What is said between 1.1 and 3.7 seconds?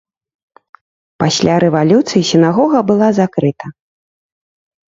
Пасля рэвалюцыі сінагога была закрыта.